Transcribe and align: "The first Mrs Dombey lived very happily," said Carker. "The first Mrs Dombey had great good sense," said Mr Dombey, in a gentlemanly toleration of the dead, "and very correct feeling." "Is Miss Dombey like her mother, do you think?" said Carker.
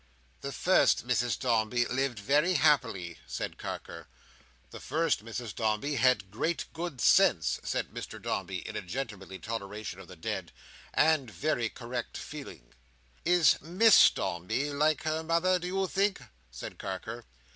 "The 0.39 0.51
first 0.51 1.07
Mrs 1.07 1.37
Dombey 1.37 1.85
lived 1.85 2.17
very 2.17 2.55
happily," 2.55 3.19
said 3.27 3.59
Carker. 3.59 4.07
"The 4.71 4.79
first 4.79 5.23
Mrs 5.23 5.53
Dombey 5.53 5.97
had 5.97 6.31
great 6.31 6.65
good 6.73 6.99
sense," 6.99 7.59
said 7.61 7.91
Mr 7.93 8.19
Dombey, 8.19 8.67
in 8.67 8.75
a 8.75 8.81
gentlemanly 8.81 9.37
toleration 9.37 9.99
of 9.99 10.07
the 10.07 10.15
dead, 10.15 10.51
"and 10.91 11.29
very 11.29 11.69
correct 11.69 12.17
feeling." 12.17 12.73
"Is 13.25 13.61
Miss 13.61 14.09
Dombey 14.09 14.71
like 14.73 15.03
her 15.03 15.21
mother, 15.21 15.59
do 15.59 15.67
you 15.67 15.85
think?" 15.87 16.19
said 16.49 16.79
Carker. 16.79 17.25